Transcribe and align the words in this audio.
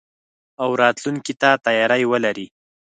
او 0.63 0.69
راتلونکي 0.81 1.33
ته 1.41 1.49
تياری 1.65 2.03
ولري. 2.11 2.47